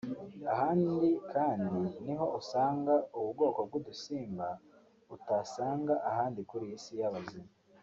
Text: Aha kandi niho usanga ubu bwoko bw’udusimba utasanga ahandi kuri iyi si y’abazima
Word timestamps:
Aha 0.51 0.69
kandi 1.33 1.81
niho 2.03 2.25
usanga 2.39 2.93
ubu 3.15 3.27
bwoko 3.33 3.59
bw’udusimba 3.67 4.47
utasanga 5.15 5.93
ahandi 6.09 6.39
kuri 6.49 6.63
iyi 6.69 6.79
si 6.83 6.93
y’abazima 7.01 7.51